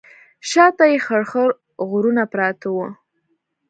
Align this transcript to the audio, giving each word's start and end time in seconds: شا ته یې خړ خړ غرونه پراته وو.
شا 0.49 0.65
ته 0.77 0.83
یې 0.91 0.97
خړ 1.05 1.21
خړ 1.31 1.49
غرونه 1.89 2.23
پراته 2.31 2.67
وو. 2.75 2.87